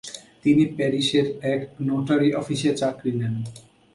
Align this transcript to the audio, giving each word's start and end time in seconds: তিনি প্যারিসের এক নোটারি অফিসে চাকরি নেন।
তিনি 0.43 0.63
প্যারিসের 0.77 1.27
এক 1.53 1.61
নোটারি 1.81 2.29
অফিসে 2.33 2.71
চাকরি 2.75 3.11
নেন। 3.11 3.35